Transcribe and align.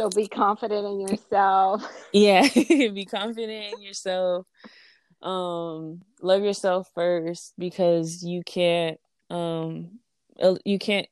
So 0.00 0.08
be 0.08 0.28
confident 0.28 0.86
in 0.86 1.00
yourself. 1.00 1.84
Yeah, 2.14 2.48
be 2.54 3.04
confident 3.04 3.74
in 3.74 3.82
yourself. 3.82 4.46
Um, 5.20 6.00
love 6.22 6.42
yourself 6.42 6.88
first 6.94 7.52
because 7.58 8.24
you 8.24 8.42
can't. 8.42 8.98
Um, 9.28 10.00
you 10.64 10.78
can't. 10.78 11.06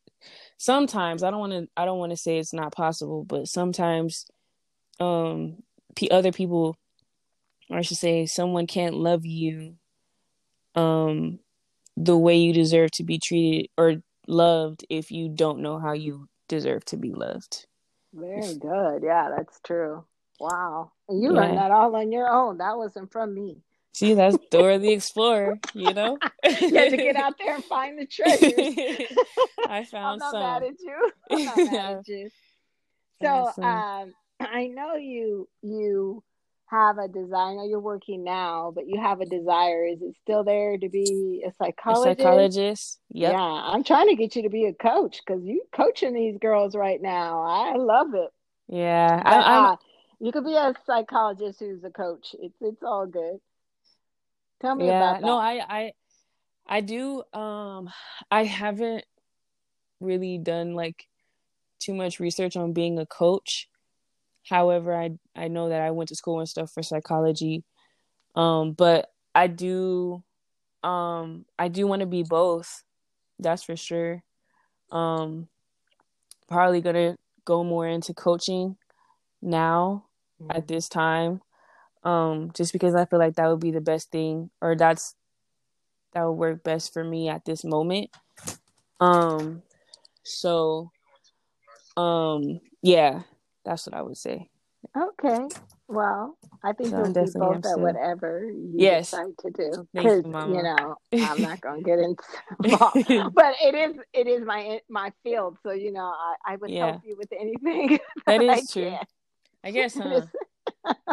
Sometimes 0.56 1.22
I 1.22 1.30
don't 1.30 1.38
want 1.38 1.52
to. 1.52 1.68
I 1.76 1.84
don't 1.84 1.98
want 1.98 2.12
to 2.12 2.16
say 2.16 2.38
it's 2.38 2.54
not 2.54 2.72
possible, 2.72 3.24
but 3.24 3.46
sometimes, 3.46 4.26
um, 5.00 5.62
p- 5.94 6.10
other 6.10 6.32
people, 6.32 6.78
or 7.68 7.76
I 7.76 7.82
should 7.82 7.98
say, 7.98 8.24
someone 8.24 8.66
can't 8.66 8.94
love 8.94 9.26
you, 9.26 9.74
um, 10.74 11.40
the 11.96 12.16
way 12.16 12.38
you 12.38 12.54
deserve 12.54 12.90
to 12.92 13.04
be 13.04 13.18
treated 13.18 13.68
or 13.76 13.96
loved 14.26 14.86
if 14.88 15.10
you 15.10 15.28
don't 15.28 15.60
know 15.60 15.78
how 15.78 15.92
you 15.92 16.26
deserve 16.48 16.86
to 16.86 16.96
be 16.96 17.12
loved. 17.12 17.67
Very 18.12 18.54
good. 18.54 19.02
Yeah, 19.02 19.30
that's 19.36 19.60
true. 19.60 20.04
Wow. 20.40 20.92
And 21.08 21.22
you 21.22 21.34
yeah. 21.34 21.40
learned 21.40 21.58
that 21.58 21.70
all 21.70 21.94
on 21.96 22.12
your 22.12 22.28
own. 22.28 22.58
That 22.58 22.76
wasn't 22.76 23.12
from 23.12 23.34
me. 23.34 23.58
See, 23.92 24.14
that's 24.14 24.36
Dora 24.50 24.78
the 24.78 24.92
Explorer, 24.92 25.58
you 25.74 25.92
know? 25.92 26.18
you 26.44 26.74
had 26.74 26.90
to 26.90 26.96
get 26.96 27.16
out 27.16 27.34
there 27.36 27.56
and 27.56 27.64
find 27.64 27.98
the 27.98 28.06
treasures. 28.06 28.52
I 29.68 29.84
found 29.84 30.04
I'm 30.04 30.18
not 30.18 30.30
some. 30.30 30.40
mad 30.40 30.62
at 30.62 30.78
you. 30.78 31.12
I'm 31.30 31.44
not 31.44 31.56
mad 31.56 31.96
at 31.98 32.08
you. 32.08 32.30
So 33.20 33.50
um 33.60 34.14
I 34.40 34.68
know 34.68 34.94
you 34.94 35.48
you 35.62 36.07
have 36.70 36.98
a 36.98 37.08
desire. 37.08 37.60
I 37.60 37.64
you're 37.64 37.80
working 37.80 38.24
now, 38.24 38.72
but 38.74 38.86
you 38.86 39.00
have 39.00 39.20
a 39.20 39.26
desire. 39.26 39.86
Is 39.86 40.02
it 40.02 40.14
still 40.22 40.44
there 40.44 40.76
to 40.76 40.88
be 40.88 41.44
a 41.46 41.52
psychologist? 41.52 42.20
A 42.20 42.22
psychologist. 42.22 43.00
Yep. 43.10 43.32
Yeah, 43.32 43.38
I'm 43.38 43.84
trying 43.84 44.08
to 44.08 44.14
get 44.14 44.36
you 44.36 44.42
to 44.42 44.50
be 44.50 44.66
a 44.66 44.74
coach 44.74 45.20
because 45.24 45.42
you're 45.44 45.64
coaching 45.72 46.12
these 46.12 46.36
girls 46.38 46.76
right 46.76 47.00
now. 47.00 47.42
I 47.42 47.76
love 47.76 48.14
it. 48.14 48.30
Yeah, 48.68 49.22
but, 49.22 49.32
I, 49.32 49.72
uh, 49.72 49.76
you 50.20 50.32
could 50.32 50.44
be 50.44 50.54
a 50.54 50.74
psychologist 50.86 51.60
who's 51.60 51.82
a 51.84 51.90
coach. 51.90 52.34
It's 52.38 52.56
it's 52.60 52.82
all 52.82 53.06
good. 53.06 53.38
Tell 54.60 54.74
me 54.74 54.86
yeah, 54.86 54.98
about 54.98 55.20
that. 55.20 55.26
No, 55.26 55.38
I 55.38 55.62
I 55.68 55.92
I 56.66 56.80
do. 56.82 57.22
Um, 57.32 57.90
I 58.30 58.44
haven't 58.44 59.04
really 60.00 60.38
done 60.38 60.74
like 60.74 61.06
too 61.80 61.94
much 61.94 62.20
research 62.20 62.56
on 62.56 62.72
being 62.72 62.98
a 62.98 63.06
coach 63.06 63.68
However, 64.48 64.94
I 64.94 65.10
I 65.36 65.48
know 65.48 65.68
that 65.68 65.82
I 65.82 65.90
went 65.90 66.08
to 66.08 66.16
school 66.16 66.40
and 66.40 66.48
stuff 66.48 66.72
for 66.72 66.82
psychology. 66.82 67.64
Um, 68.34 68.72
but 68.72 69.10
I 69.34 69.46
do 69.46 70.22
um 70.82 71.44
I 71.58 71.68
do 71.68 71.86
want 71.86 72.00
to 72.00 72.06
be 72.06 72.22
both. 72.22 72.82
That's 73.38 73.62
for 73.62 73.76
sure. 73.76 74.22
Um 74.90 75.48
probably 76.48 76.80
going 76.80 76.94
to 76.94 77.16
go 77.44 77.62
more 77.62 77.86
into 77.86 78.14
coaching 78.14 78.76
now 79.42 80.06
mm-hmm. 80.40 80.56
at 80.56 80.66
this 80.66 80.88
time. 80.88 81.40
Um 82.04 82.50
just 82.54 82.72
because 82.72 82.94
I 82.94 83.04
feel 83.04 83.18
like 83.18 83.34
that 83.36 83.48
would 83.48 83.60
be 83.60 83.70
the 83.70 83.80
best 83.80 84.10
thing 84.10 84.50
or 84.60 84.76
that's 84.76 85.14
that 86.14 86.24
would 86.24 86.32
work 86.32 86.62
best 86.62 86.92
for 86.92 87.04
me 87.04 87.28
at 87.28 87.44
this 87.44 87.64
moment. 87.64 88.10
Um 89.00 89.62
so 90.22 90.90
um 91.96 92.60
yeah, 92.82 93.22
that's 93.64 93.86
what 93.86 93.94
I 93.94 94.02
would 94.02 94.16
say. 94.16 94.48
Okay. 94.96 95.48
Well, 95.88 96.36
I 96.62 96.72
think 96.72 96.90
so 96.90 96.98
you'll 96.98 97.12
be 97.12 97.30
both 97.34 97.66
at 97.66 97.80
whatever 97.80 98.44
you 98.44 98.72
yes. 98.76 99.10
decide 99.10 99.38
to 99.38 99.50
do. 99.50 99.88
Because 99.92 100.22
you, 100.24 100.56
you, 100.56 100.62
know, 100.62 100.96
I'm 101.12 101.42
not 101.42 101.60
going 101.60 101.82
to 101.82 101.84
get 101.84 101.98
into, 101.98 102.22
but 103.34 103.54
it 103.62 103.74
is 103.74 103.96
it 104.12 104.26
is 104.26 104.44
my 104.44 104.80
my 104.88 105.12
field. 105.22 105.56
So 105.62 105.72
you 105.72 105.92
know, 105.92 106.04
I, 106.04 106.52
I 106.52 106.56
would 106.56 106.70
yeah. 106.70 106.90
help 106.90 107.02
you 107.04 107.16
with 107.16 107.32
anything. 107.32 107.98
That, 108.26 108.40
that 108.40 108.42
is 108.42 108.50
I 108.50 108.72
true. 108.72 108.90
Can. 108.90 109.06
I 109.64 109.70
guess, 109.70 109.94
huh? 109.96 110.20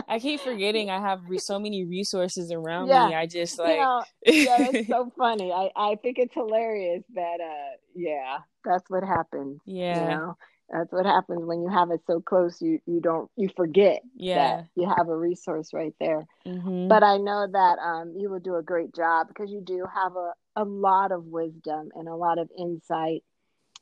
I 0.07 0.19
keep 0.19 0.41
forgetting 0.41 0.89
I 0.89 0.99
have 0.99 1.21
re- 1.27 1.37
so 1.37 1.57
many 1.57 1.85
resources 1.85 2.51
around 2.51 2.89
yeah. 2.89 3.07
me. 3.07 3.15
I 3.15 3.25
just 3.25 3.57
like, 3.57 3.75
you 3.75 3.81
know, 3.81 4.03
yeah, 4.25 4.69
it's 4.73 4.87
so 4.89 5.11
funny. 5.17 5.51
I 5.51 5.69
I 5.75 5.95
think 5.95 6.19
it's 6.19 6.33
hilarious 6.33 7.03
that 7.13 7.37
uh, 7.41 7.77
yeah, 7.95 8.39
that's 8.63 8.89
what 8.89 9.03
happens. 9.03 9.61
Yeah, 9.65 10.01
you 10.01 10.09
know? 10.17 10.37
That's 10.69 10.91
what 10.91 11.05
happens 11.05 11.45
when 11.45 11.61
you 11.61 11.69
have 11.69 11.91
it 11.91 12.01
so 12.07 12.19
close 12.19 12.61
you 12.61 12.79
you 12.85 12.99
don't 12.99 13.29
you 13.35 13.49
forget 13.55 14.01
yeah. 14.15 14.35
that 14.35 14.67
you 14.75 14.87
have 14.87 15.09
a 15.09 15.15
resource 15.15 15.73
right 15.73 15.93
there 15.99 16.25
mm-hmm. 16.45 16.87
but 16.87 17.03
i 17.03 17.17
know 17.17 17.47
that 17.51 17.77
um, 17.79 18.13
you 18.17 18.29
will 18.29 18.39
do 18.39 18.55
a 18.55 18.63
great 18.63 18.93
job 18.95 19.27
because 19.27 19.51
you 19.51 19.61
do 19.61 19.85
have 19.93 20.15
a, 20.15 20.31
a 20.55 20.63
lot 20.63 21.11
of 21.11 21.25
wisdom 21.25 21.89
and 21.95 22.07
a 22.07 22.15
lot 22.15 22.37
of 22.37 22.49
insight 22.57 23.23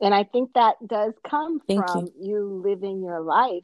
and 0.01 0.13
i 0.13 0.23
think 0.23 0.51
that 0.53 0.75
does 0.85 1.13
come 1.27 1.59
Thank 1.67 1.87
from 1.87 2.09
you. 2.19 2.29
you 2.29 2.61
living 2.65 3.01
your 3.01 3.21
life 3.21 3.63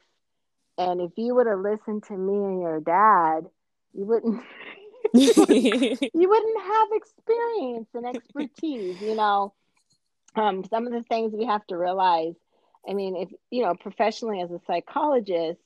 and 0.78 1.01
if 1.01 1.12
you 1.18 1.36
would 1.36 1.47
have 1.47 1.59
listened 1.59 2.03
to 2.07 2.13
me 2.13 2.34
and 2.34 2.62
your 2.62 2.80
dad 2.80 3.41
you 3.94 4.06
wouldn't 4.06 4.41
you 5.13 5.31
wouldn't 5.36 6.62
have 6.62 6.88
experience 6.94 7.88
and 7.96 8.06
expertise 8.06 9.01
you 9.01 9.16
know 9.16 9.53
um, 10.36 10.63
some 10.66 10.86
of 10.86 10.94
the 10.94 11.03
things 11.03 11.34
we 11.34 11.46
have 11.46 11.66
to 11.68 11.75
realize 11.75 12.36
I 12.88 12.94
mean, 12.94 13.16
if 13.16 13.29
you 13.50 13.63
know, 13.63 13.75
professionally 13.75 14.41
as 14.41 14.51
a 14.51 14.59
psychologist 14.67 15.62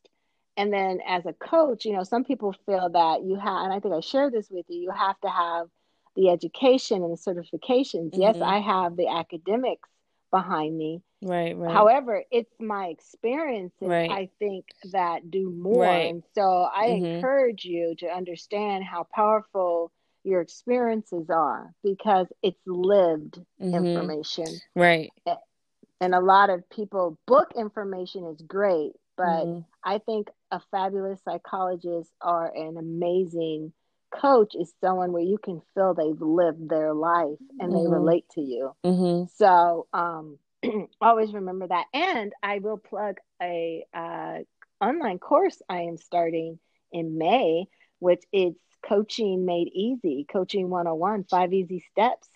and 0.57 0.71
then 0.71 0.99
as 1.07 1.25
a 1.25 1.33
coach, 1.33 1.85
you 1.85 1.93
know, 1.93 2.03
some 2.03 2.23
people 2.23 2.55
feel 2.65 2.89
that 2.89 3.23
you 3.23 3.35
have, 3.35 3.65
and 3.65 3.73
I 3.73 3.79
think 3.79 3.93
I 3.93 3.99
shared 4.01 4.33
this 4.33 4.47
with 4.49 4.65
you, 4.69 4.81
you 4.81 4.91
have 4.91 5.19
to 5.21 5.29
have 5.29 5.67
the 6.15 6.29
education 6.29 7.03
and 7.03 7.11
the 7.11 7.17
certifications. 7.17 8.11
Mm-hmm. 8.11 8.21
Yes, 8.21 8.37
I 8.41 8.59
have 8.59 8.95
the 8.95 9.07
academics 9.07 9.89
behind 10.31 10.77
me. 10.77 11.01
Right, 11.23 11.57
right. 11.57 11.71
However, 11.71 12.23
it's 12.31 12.53
my 12.59 12.87
experiences, 12.87 13.87
right. 13.87 14.11
I 14.11 14.29
think, 14.39 14.65
that 14.91 15.31
do 15.31 15.49
more. 15.49 15.83
Right. 15.83 16.09
And 16.09 16.23
so 16.35 16.67
I 16.71 16.89
mm-hmm. 16.89 17.05
encourage 17.05 17.65
you 17.65 17.95
to 17.99 18.07
understand 18.07 18.83
how 18.83 19.07
powerful 19.13 19.91
your 20.23 20.41
experiences 20.41 21.29
are 21.29 21.73
because 21.83 22.27
it's 22.41 22.59
lived 22.65 23.39
mm-hmm. 23.61 23.73
information. 23.73 24.47
Right 24.75 25.11
and 26.03 26.13
a 26.13 26.19
lot 26.19 26.49
of 26.49 26.69
people 26.69 27.17
book 27.25 27.53
information 27.55 28.25
is 28.25 28.41
great 28.45 28.91
but 29.15 29.45
mm-hmm. 29.45 29.59
i 29.83 29.97
think 29.99 30.27
a 30.51 30.59
fabulous 30.69 31.19
psychologist 31.23 32.11
or 32.21 32.45
an 32.47 32.77
amazing 32.77 33.71
coach 34.11 34.53
is 34.53 34.71
someone 34.81 35.11
where 35.11 35.23
you 35.23 35.37
can 35.37 35.61
feel 35.73 35.93
they've 35.93 36.21
lived 36.21 36.69
their 36.69 36.93
life 36.93 37.39
and 37.59 37.71
mm-hmm. 37.71 37.83
they 37.83 37.89
relate 37.89 38.25
to 38.31 38.41
you 38.41 38.71
mm-hmm. 38.85 39.25
so 39.35 39.87
um, 39.93 40.37
always 41.01 41.33
remember 41.33 41.67
that 41.67 41.85
and 41.93 42.33
i 42.43 42.59
will 42.59 42.77
plug 42.77 43.17
a 43.41 43.85
uh, 43.93 44.39
online 44.81 45.19
course 45.19 45.61
i 45.69 45.83
am 45.83 45.97
starting 45.97 46.59
in 46.91 47.17
may 47.17 47.65
which 47.99 48.23
is 48.33 48.53
coaching 48.87 49.45
made 49.45 49.69
easy 49.73 50.25
coaching 50.29 50.69
101 50.69 51.23
five 51.23 51.53
easy 51.53 51.83
steps 51.91 52.27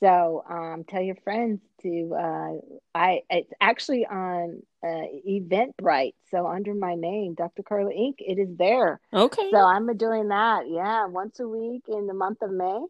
so 0.00 0.44
um, 0.48 0.84
tell 0.88 1.02
your 1.02 1.16
friends 1.24 1.60
to. 1.82 2.14
Uh, 2.14 2.52
I 2.94 3.20
it's 3.30 3.52
actually 3.60 4.06
on 4.06 4.62
uh, 4.84 5.04
Eventbrite. 5.26 6.14
So 6.30 6.46
under 6.46 6.74
my 6.74 6.94
name, 6.94 7.34
Dr. 7.34 7.62
Carla 7.62 7.90
Inc. 7.90 8.16
It 8.18 8.38
is 8.38 8.56
there. 8.56 9.00
Okay. 9.12 9.50
So 9.50 9.58
I'm 9.58 9.94
doing 9.96 10.28
that. 10.28 10.64
Yeah, 10.68 11.06
once 11.06 11.40
a 11.40 11.48
week 11.48 11.84
in 11.88 12.06
the 12.06 12.14
month 12.14 12.42
of 12.42 12.50
May, 12.50 12.80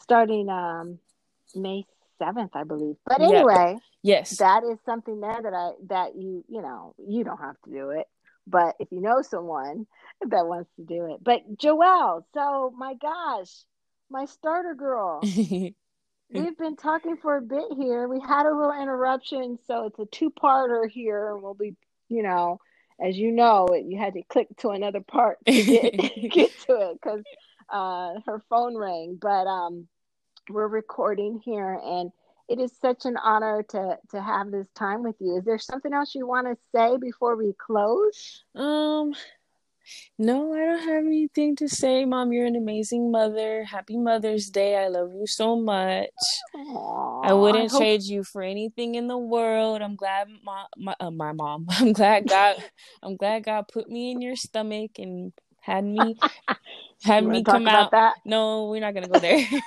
starting 0.00 0.48
um, 0.48 0.98
May 1.54 1.84
seventh, 2.18 2.54
I 2.54 2.64
believe. 2.64 2.96
But 3.06 3.20
anyway, 3.20 3.76
yes, 4.02 4.38
that 4.38 4.64
is 4.64 4.78
something 4.84 5.20
there 5.20 5.40
that 5.40 5.54
I 5.54 5.70
that 5.88 6.16
you 6.16 6.44
you 6.48 6.62
know 6.62 6.94
you 6.98 7.22
don't 7.22 7.38
have 7.38 7.56
to 7.64 7.70
do 7.70 7.90
it. 7.90 8.06
But 8.46 8.74
if 8.80 8.88
you 8.90 9.00
know 9.00 9.22
someone 9.22 9.86
that 10.20 10.46
wants 10.46 10.70
to 10.76 10.82
do 10.82 11.14
it, 11.14 11.22
but 11.22 11.58
Joelle, 11.58 12.24
so 12.34 12.74
my 12.76 12.94
gosh, 12.94 13.50
my 14.10 14.24
starter 14.24 14.74
girl. 14.74 15.22
We've 16.30 16.56
been 16.56 16.76
talking 16.76 17.16
for 17.16 17.36
a 17.36 17.42
bit 17.42 17.64
here. 17.76 18.08
We 18.08 18.20
had 18.20 18.46
a 18.46 18.54
little 18.54 18.80
interruption, 18.80 19.58
so 19.66 19.86
it's 19.86 19.98
a 19.98 20.06
two-parter 20.06 20.90
here. 20.90 21.36
We'll 21.36 21.54
be, 21.54 21.76
you 22.08 22.22
know, 22.22 22.58
as 23.00 23.16
you 23.16 23.30
know, 23.30 23.68
you 23.72 23.98
had 23.98 24.14
to 24.14 24.22
click 24.22 24.48
to 24.58 24.70
another 24.70 25.00
part 25.00 25.38
to 25.46 25.52
get 25.64 25.92
get 26.30 26.58
to 26.66 26.90
it 26.90 26.98
because 27.00 27.22
uh, 27.70 28.20
her 28.26 28.42
phone 28.48 28.76
rang. 28.76 29.18
But 29.20 29.46
um, 29.46 29.86
we're 30.48 30.68
recording 30.68 31.40
here, 31.44 31.78
and 31.82 32.10
it 32.48 32.58
is 32.58 32.72
such 32.80 33.04
an 33.04 33.16
honor 33.16 33.62
to 33.70 33.98
to 34.10 34.22
have 34.22 34.50
this 34.50 34.68
time 34.74 35.02
with 35.02 35.16
you. 35.20 35.38
Is 35.38 35.44
there 35.44 35.58
something 35.58 35.92
else 35.92 36.14
you 36.14 36.26
want 36.26 36.46
to 36.46 36.56
say 36.74 36.96
before 36.96 37.36
we 37.36 37.54
close? 37.58 38.44
Um, 38.54 39.14
no, 40.18 40.54
I 40.54 40.64
don't 40.64 40.88
have 40.88 41.04
anything 41.04 41.56
to 41.56 41.68
say, 41.68 42.04
Mom. 42.04 42.32
You're 42.32 42.46
an 42.46 42.56
amazing 42.56 43.10
mother. 43.10 43.64
Happy 43.64 43.96
Mother's 43.96 44.48
Day. 44.48 44.76
I 44.76 44.88
love 44.88 45.10
you 45.14 45.26
so 45.26 45.56
much. 45.56 46.10
Aww, 46.54 47.24
I 47.24 47.32
wouldn't 47.32 47.70
I 47.70 47.72
hope... 47.72 47.80
trade 47.80 48.02
you 48.02 48.24
for 48.24 48.42
anything 48.42 48.94
in 48.94 49.08
the 49.08 49.18
world. 49.18 49.82
I'm 49.82 49.96
glad 49.96 50.28
my 50.42 50.64
my, 50.76 50.94
uh, 51.00 51.10
my 51.10 51.32
mom. 51.32 51.66
I'm 51.70 51.92
glad 51.92 52.28
God. 52.28 52.56
I'm 53.02 53.16
glad 53.16 53.44
God 53.44 53.66
put 53.72 53.88
me 53.88 54.10
in 54.10 54.20
your 54.20 54.36
stomach 54.36 54.92
and 54.98 55.32
had 55.60 55.84
me 55.84 56.16
had 57.04 57.24
me 57.24 57.42
come 57.42 57.66
out. 57.66 57.90
That? 57.90 58.14
No, 58.24 58.68
we're 58.68 58.80
not 58.80 58.94
gonna 58.94 59.08
go 59.08 59.18
there. 59.18 59.38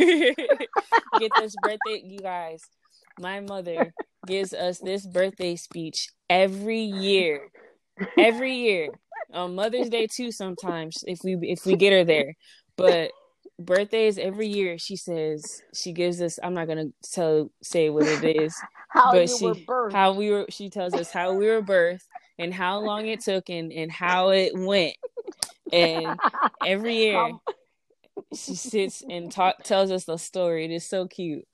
Get 1.20 1.31
this 1.40 1.56
birthday, 1.62 2.02
you 2.04 2.20
guys. 2.20 2.63
My 3.20 3.40
mother 3.40 3.94
gives 4.25 4.54
us 4.54 4.80
this 4.80 5.06
birthday 5.06 5.56
speech 5.56 6.10
every 6.30 6.81
year 6.81 7.50
every 8.18 8.54
year 8.56 8.90
on 9.33 9.56
Mother's 9.56 9.89
Day 9.89 10.07
too. 10.07 10.31
Sometimes 10.31 11.03
if 11.07 11.19
we 11.24 11.38
if 11.41 11.65
we 11.65 11.75
get 11.75 11.94
her 11.94 12.03
there, 12.03 12.35
but 12.75 13.12
birthdays 13.59 14.18
every 14.18 14.47
year 14.47 14.77
she 14.77 14.95
says 14.95 15.62
she 15.74 15.91
gives 15.91 16.21
us. 16.21 16.39
I'm 16.41 16.53
not 16.53 16.68
gonna 16.68 16.88
tell 17.12 17.51
say 17.62 17.89
what 17.89 18.06
it 18.06 18.35
is, 18.38 18.56
how 18.89 19.12
but 19.12 19.29
she 19.29 19.68
how 19.91 20.13
we 20.13 20.31
were. 20.31 20.45
She 20.50 20.69
tells 20.69 20.94
us 20.94 21.12
how 21.12 21.33
we 21.33 21.47
were 21.47 21.62
birthed 21.62 22.06
and 22.39 22.53
how 22.53 22.79
long 22.79 23.07
it 23.07 23.21
took 23.21 23.50
and 23.50 23.71
and 23.71 23.91
how 23.91 24.29
it 24.29 24.53
went. 24.56 24.95
And 25.71 26.19
every 26.63 26.95
year 27.03 27.33
she 28.33 28.56
sits 28.56 29.03
and 29.09 29.31
talk 29.31 29.63
tells 29.63 29.91
us 29.91 30.06
the 30.06 30.18
story. 30.18 30.65
It 30.65 30.71
is 30.71 30.85
so 30.85 31.07
cute. 31.07 31.45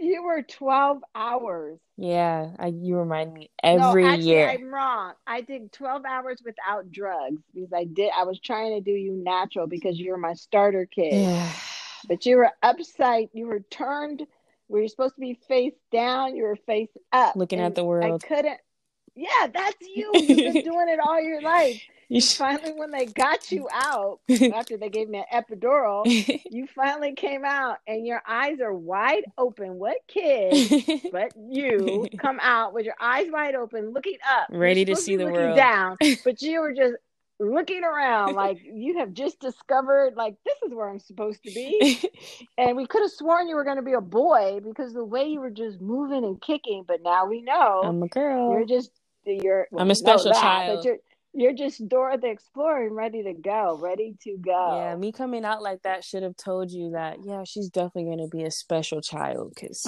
You 0.00 0.22
were 0.22 0.42
12 0.42 1.02
hours. 1.14 1.78
Yeah, 1.96 2.50
I, 2.58 2.68
you 2.68 2.96
remind 2.96 3.32
me 3.32 3.50
every 3.62 4.02
no, 4.02 4.10
actually, 4.10 4.28
year. 4.28 4.48
I'm 4.48 4.72
wrong. 4.72 5.14
I 5.26 5.40
did 5.40 5.72
12 5.72 6.04
hours 6.04 6.42
without 6.44 6.90
drugs 6.90 7.42
because 7.54 7.72
I 7.72 7.84
did. 7.84 8.10
I 8.16 8.24
was 8.24 8.38
trying 8.40 8.74
to 8.74 8.80
do 8.80 8.92
you 8.92 9.12
natural 9.12 9.66
because 9.66 9.98
you 9.98 10.10
were 10.10 10.18
my 10.18 10.34
starter 10.34 10.86
kid. 10.86 11.22
Yeah. 11.22 11.52
But 12.08 12.26
you 12.26 12.36
were 12.36 12.50
upside. 12.62 13.28
You 13.32 13.46
were 13.46 13.60
turned. 13.60 14.26
Where 14.68 14.80
you're 14.82 14.88
supposed 14.88 15.14
to 15.14 15.20
be 15.20 15.38
face 15.46 15.76
down, 15.92 16.34
you 16.34 16.42
were 16.42 16.56
face 16.66 16.90
up. 17.12 17.36
Looking 17.36 17.60
at 17.60 17.76
the 17.76 17.84
world. 17.84 18.24
I 18.24 18.26
couldn't. 18.26 18.58
Yeah, 19.16 19.46
that's 19.52 19.76
you. 19.94 20.12
You've 20.14 20.26
been 20.54 20.62
doing 20.64 20.88
it 20.88 21.00
all 21.04 21.20
your 21.22 21.42
life. 21.42 21.80
You 22.08 22.20
sh- 22.20 22.36
Finally, 22.36 22.74
when 22.76 22.92
they 22.92 23.06
got 23.06 23.50
you 23.50 23.68
out 23.72 24.20
after 24.54 24.76
they 24.76 24.90
gave 24.90 25.08
me 25.08 25.24
an 25.28 25.42
epidural, 25.42 26.02
you 26.52 26.68
finally 26.72 27.14
came 27.14 27.44
out 27.44 27.78
and 27.88 28.06
your 28.06 28.22
eyes 28.28 28.60
are 28.60 28.72
wide 28.72 29.24
open. 29.36 29.80
What 29.80 29.96
kid 30.06 31.10
but 31.10 31.32
you 31.36 32.06
come 32.16 32.38
out 32.40 32.72
with 32.74 32.84
your 32.84 32.94
eyes 33.00 33.26
wide 33.32 33.56
open, 33.56 33.90
looking 33.92 34.18
up, 34.30 34.46
Ready 34.52 34.84
to 34.84 34.94
see 34.94 35.16
the 35.16 35.26
world. 35.26 35.56
down, 35.56 35.96
but 36.22 36.40
you 36.42 36.60
were 36.60 36.72
just 36.74 36.94
looking 37.40 37.82
around 37.82 38.34
like 38.36 38.58
you 38.62 38.98
have 38.98 39.12
just 39.12 39.40
discovered 39.40 40.14
like 40.16 40.36
this 40.46 40.54
is 40.64 40.72
where 40.72 40.88
I'm 40.88 41.00
supposed 41.00 41.42
to 41.42 41.50
be. 41.52 42.08
And 42.56 42.76
we 42.76 42.86
could 42.86 43.02
have 43.02 43.10
sworn 43.10 43.48
you 43.48 43.56
were 43.56 43.64
going 43.64 43.78
to 43.78 43.82
be 43.82 43.94
a 43.94 44.00
boy 44.00 44.60
because 44.64 44.94
the 44.94 45.04
way 45.04 45.24
you 45.24 45.40
were 45.40 45.50
just 45.50 45.80
moving 45.80 46.24
and 46.24 46.40
kicking, 46.40 46.84
but 46.86 47.02
now 47.02 47.26
we 47.26 47.42
know 47.42 47.80
I'm 47.84 48.00
a 48.04 48.06
girl. 48.06 48.52
you're 48.52 48.64
just 48.64 48.92
you're 49.32 49.66
well, 49.70 49.82
I'm 49.82 49.90
a 49.90 49.94
special 49.94 50.32
that, 50.32 50.40
child. 50.40 50.78
But 50.78 50.84
you're 50.84 50.96
you're 51.38 51.52
just 51.52 51.86
Dora 51.86 52.16
the 52.18 52.28
Explorer 52.30 52.86
and 52.86 52.96
ready 52.96 53.22
to 53.24 53.34
go, 53.34 53.78
ready 53.80 54.14
to 54.22 54.38
go. 54.38 54.76
Yeah, 54.78 54.96
me 54.96 55.12
coming 55.12 55.44
out 55.44 55.62
like 55.62 55.82
that 55.82 56.02
should 56.02 56.22
have 56.22 56.36
told 56.36 56.70
you 56.70 56.92
that, 56.92 57.18
yeah, 57.24 57.42
she's 57.44 57.68
definitely 57.68 58.04
going 58.04 58.18
to 58.30 58.34
be 58.34 58.44
a 58.44 58.50
special 58.50 59.02
child 59.02 59.52
because 59.54 59.86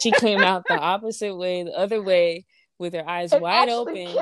she 0.00 0.12
came 0.12 0.40
out 0.42 0.62
the 0.68 0.74
opposite 0.78 1.36
way, 1.36 1.64
the 1.64 1.72
other 1.72 2.00
way, 2.00 2.44
with 2.78 2.94
her 2.94 3.08
eyes 3.08 3.32
It 3.32 3.42
wide 3.42 3.68
open. 3.70 4.14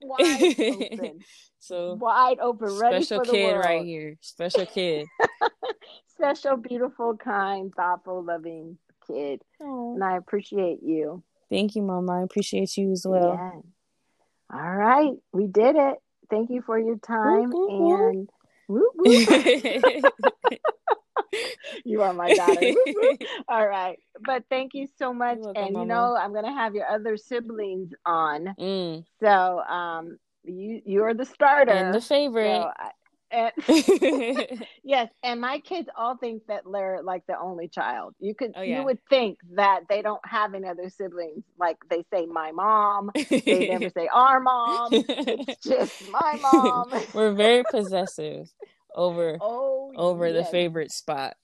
wide 0.00 0.58
open, 0.58 1.20
so, 1.58 1.94
wide 2.00 2.38
open, 2.40 2.68
ready 2.78 3.04
special 3.04 3.18
for 3.20 3.26
the 3.26 3.32
kid 3.32 3.44
world. 3.52 3.64
right 3.66 3.84
here. 3.84 4.16
Special 4.22 4.64
kid. 4.66 5.06
Special, 6.08 6.56
beautiful, 6.56 7.16
kind, 7.16 7.74
thoughtful, 7.74 8.22
loving 8.24 8.78
kid, 9.06 9.42
Oh, 9.60 9.94
and 9.94 10.02
I 10.04 10.16
appreciate 10.16 10.78
you. 10.82 11.22
thank 11.50 11.74
you, 11.74 11.82
Mama. 11.82 12.20
I 12.20 12.22
appreciate 12.22 12.76
you 12.78 12.92
as 12.92 13.04
well. 13.06 13.34
Yeah. 13.34 13.60
All 14.52 14.74
right, 14.74 15.12
we 15.32 15.46
did 15.46 15.76
it. 15.76 15.96
Thank 16.30 16.50
you 16.50 16.62
for 16.62 16.78
your 16.78 16.96
time 16.98 17.52
and. 17.52 18.28
Whoop, 18.66 18.92
whoop. 18.96 19.28
You 21.84 22.02
are 22.02 22.12
my 22.14 22.32
daughter. 22.34 22.72
All 23.48 23.66
right. 23.66 23.98
But 24.24 24.44
thank 24.48 24.72
you 24.74 24.86
so 24.98 25.12
much. 25.12 25.38
Welcome, 25.38 25.62
and 25.62 25.68
you 25.68 25.72
Mama. 25.80 25.86
know, 25.86 26.16
I'm 26.16 26.32
going 26.32 26.44
to 26.44 26.52
have 26.52 26.74
your 26.74 26.88
other 26.88 27.16
siblings 27.16 27.92
on. 28.06 28.54
mm. 28.58 29.04
So, 29.20 29.60
um 29.60 30.18
you 30.44 30.80
you're 30.84 31.14
the 31.14 31.24
starter. 31.24 31.72
And 31.72 31.94
the 31.94 32.00
favorite. 32.00 32.44
So 32.44 32.70
I- 32.76 32.90
and, 33.34 33.52
oh, 33.68 34.46
yes, 34.84 35.08
and 35.22 35.40
my 35.40 35.58
kids 35.60 35.88
all 35.96 36.16
think 36.16 36.46
that 36.46 36.62
they're 36.70 37.02
like 37.02 37.26
the 37.26 37.38
only 37.38 37.68
child. 37.68 38.14
You 38.20 38.34
could 38.34 38.52
Oh, 38.56 38.62
yeah. 38.62 38.78
you 38.78 38.84
would 38.84 38.98
think 39.10 39.38
that 39.54 39.80
they 39.88 40.02
don't 40.02 40.24
have 40.26 40.54
any 40.54 40.68
other 40.68 40.88
siblings. 40.88 41.42
Like 41.58 41.78
they 41.90 42.04
say 42.12 42.26
my 42.26 42.52
mom, 42.52 43.10
they 43.14 43.68
never 43.70 43.90
say 43.90 44.08
our 44.12 44.40
mom. 44.40 44.88
It's 44.92 45.62
just 45.68 46.10
my 46.10 46.38
mom. 46.40 46.92
We're 47.12 47.32
very 47.34 47.64
possessive 47.70 48.48
over 48.94 49.38
oh, 49.40 49.92
over 49.96 50.32
the 50.32 50.44
favorite 50.44 50.92
spot 50.92 51.34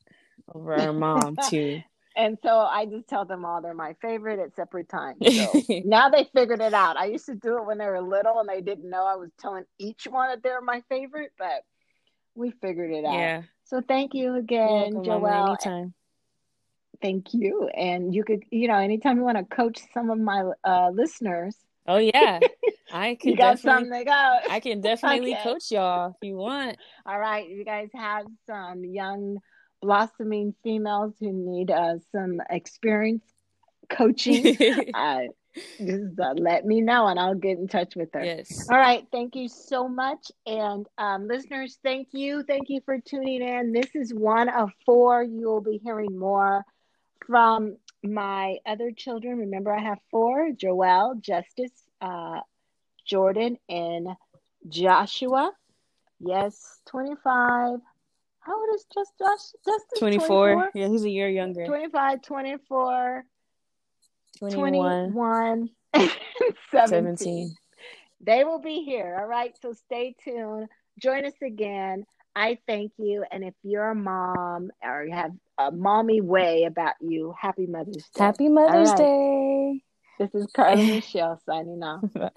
over 0.54 0.74
our 0.74 0.92
mom 0.92 1.36
too. 1.48 1.82
And 2.16 2.38
so 2.42 2.50
I 2.50 2.86
just 2.86 3.08
tell 3.08 3.24
them 3.24 3.44
all 3.44 3.62
they're 3.62 3.72
my 3.72 3.94
favorite 4.02 4.40
at 4.40 4.54
separate 4.56 4.88
times. 4.88 5.18
So 5.24 5.62
now 5.84 6.08
they 6.08 6.28
figured 6.34 6.60
it 6.60 6.74
out. 6.74 6.96
I 6.96 7.06
used 7.06 7.26
to 7.26 7.34
do 7.34 7.56
it 7.58 7.66
when 7.66 7.78
they 7.78 7.86
were 7.86 8.00
little 8.00 8.40
and 8.40 8.48
they 8.48 8.60
didn't 8.60 8.90
know 8.90 9.06
I 9.06 9.14
was 9.16 9.30
telling 9.38 9.64
each 9.78 10.06
one 10.10 10.28
that 10.28 10.42
they're 10.42 10.60
my 10.60 10.82
favorite, 10.88 11.32
but 11.38 11.62
we 12.40 12.50
figured 12.50 12.92
it 12.92 13.04
out. 13.04 13.12
yeah. 13.12 13.42
So 13.64 13.80
thank 13.86 14.14
you 14.14 14.34
again, 14.34 14.94
welcome, 14.94 15.02
Joelle. 15.04 15.48
anytime. 15.48 15.94
Thank 17.02 17.32
you. 17.34 17.68
And 17.68 18.14
you 18.14 18.24
could, 18.24 18.42
you 18.50 18.68
know, 18.68 18.76
anytime 18.76 19.18
you 19.18 19.22
want 19.24 19.38
to 19.38 19.44
coach 19.56 19.80
some 19.94 20.10
of 20.10 20.18
my 20.18 20.50
uh, 20.64 20.90
listeners, 20.92 21.56
Oh 21.86 21.98
yeah. 21.98 22.40
I 22.92 23.16
can 23.20 23.30
you 23.30 23.36
got 23.36 23.56
definitely 23.56 23.84
something 23.84 23.98
to 24.00 24.04
go. 24.04 24.38
I 24.48 24.60
can 24.60 24.80
definitely 24.80 25.32
Okay. 25.32 25.42
coach 25.42 25.70
y'all 25.70 26.10
if 26.10 26.16
you 26.28 26.36
want. 26.36 26.76
All 27.06 27.18
right, 27.18 27.48
you 27.48 27.64
guys 27.64 27.88
have 27.94 28.26
some 28.46 28.84
young 28.84 29.38
blossoming 29.80 30.54
females 30.62 31.14
who 31.20 31.32
need 31.32 31.70
uh, 31.70 31.98
some 32.12 32.40
experience 32.50 33.24
coaching. 33.88 34.56
uh, 34.94 35.20
just 35.78 36.20
uh, 36.20 36.34
let 36.36 36.64
me 36.64 36.80
know 36.80 37.06
and 37.06 37.18
I'll 37.18 37.34
get 37.34 37.58
in 37.58 37.68
touch 37.68 37.96
with 37.96 38.10
her. 38.14 38.24
yes. 38.24 38.68
All 38.70 38.78
right. 38.78 39.06
Thank 39.10 39.34
you 39.36 39.48
so 39.48 39.88
much. 39.88 40.30
And 40.46 40.86
um, 40.98 41.26
listeners, 41.26 41.78
thank 41.82 42.08
you. 42.12 42.42
Thank 42.42 42.68
you 42.68 42.80
for 42.84 42.98
tuning 42.98 43.42
in. 43.42 43.72
This 43.72 43.94
is 43.94 44.12
one 44.14 44.48
of 44.48 44.70
four. 44.86 45.22
You 45.22 45.48
will 45.48 45.60
be 45.60 45.80
hearing 45.82 46.18
more 46.18 46.64
from 47.26 47.76
my 48.02 48.56
other 48.66 48.90
children. 48.92 49.38
Remember, 49.38 49.74
I 49.74 49.82
have 49.82 49.98
four 50.10 50.50
Joelle, 50.50 51.20
Justice, 51.20 51.72
uh, 52.00 52.40
Jordan, 53.06 53.58
and 53.68 54.08
Joshua. 54.68 55.52
Yes, 56.20 56.80
25. 56.86 57.80
How 58.40 58.58
old 58.58 58.74
is 58.74 58.86
just 58.92 59.12
Josh? 59.18 59.52
Justice? 59.64 59.98
24. 59.98 60.70
Yeah, 60.74 60.88
he's 60.88 61.04
a 61.04 61.10
year 61.10 61.28
younger. 61.28 61.66
25, 61.66 62.22
24, 62.22 63.24
21, 64.40 65.12
21, 65.12 65.70
17. 66.72 67.16
17. 67.16 67.54
They 68.20 68.44
will 68.44 68.60
be 68.60 68.82
here. 68.84 69.16
All 69.18 69.26
right. 69.26 69.54
So 69.62 69.72
stay 69.72 70.14
tuned. 70.22 70.68
Join 70.98 71.24
us 71.24 71.34
again. 71.42 72.04
I 72.36 72.58
thank 72.66 72.92
you. 72.98 73.24
And 73.30 73.44
if 73.44 73.54
you're 73.62 73.90
a 73.90 73.94
mom 73.94 74.70
or 74.82 75.04
you 75.04 75.12
have 75.12 75.32
a 75.58 75.70
mommy 75.70 76.20
way 76.20 76.64
about 76.64 76.94
you, 77.00 77.34
happy 77.38 77.66
Mother's 77.66 78.08
Day. 78.14 78.24
Happy 78.24 78.48
Mother's 78.48 78.90
right. 78.90 78.98
Day. 78.98 79.82
This 80.18 80.34
is 80.34 80.46
Carla 80.54 80.76
Michelle 80.84 81.40
signing 81.46 81.82
off. 81.82 82.02
Bye. 82.12 82.30